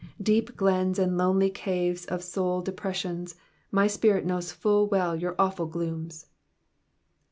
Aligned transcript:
Deep 0.23 0.57
glens 0.57 0.97
and 0.97 1.15
lonely 1.15 1.51
caves 1.51 2.07
of 2.07 2.23
soul 2.23 2.59
depressions, 2.63 3.35
my 3.69 3.85
spirit 3.85 4.25
knows 4.25 4.51
full 4.51 4.87
well 4.87 5.15
your 5.15 5.35
awful 5.37 5.67
glooms! 5.67 6.25